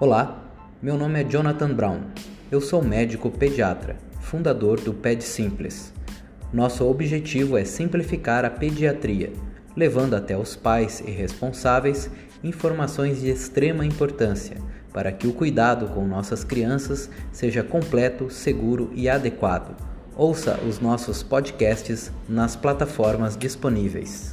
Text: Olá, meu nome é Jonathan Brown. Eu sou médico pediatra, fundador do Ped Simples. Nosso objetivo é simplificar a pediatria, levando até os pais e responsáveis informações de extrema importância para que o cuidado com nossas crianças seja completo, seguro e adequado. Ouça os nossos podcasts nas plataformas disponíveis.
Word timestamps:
Olá, 0.00 0.50
meu 0.80 0.96
nome 0.96 1.20
é 1.20 1.24
Jonathan 1.24 1.74
Brown. 1.74 2.00
Eu 2.50 2.58
sou 2.58 2.82
médico 2.82 3.30
pediatra, 3.30 3.96
fundador 4.18 4.80
do 4.80 4.94
Ped 4.94 5.22
Simples. 5.22 5.92
Nosso 6.50 6.88
objetivo 6.88 7.58
é 7.58 7.66
simplificar 7.66 8.46
a 8.46 8.48
pediatria, 8.48 9.30
levando 9.76 10.14
até 10.14 10.34
os 10.38 10.56
pais 10.56 11.00
e 11.06 11.10
responsáveis 11.10 12.10
informações 12.42 13.20
de 13.20 13.28
extrema 13.28 13.84
importância 13.84 14.56
para 14.90 15.12
que 15.12 15.26
o 15.26 15.34
cuidado 15.34 15.88
com 15.88 16.06
nossas 16.06 16.44
crianças 16.44 17.10
seja 17.30 17.62
completo, 17.62 18.30
seguro 18.30 18.90
e 18.94 19.06
adequado. 19.06 19.76
Ouça 20.16 20.58
os 20.66 20.80
nossos 20.80 21.22
podcasts 21.22 22.10
nas 22.26 22.56
plataformas 22.56 23.36
disponíveis. 23.36 24.32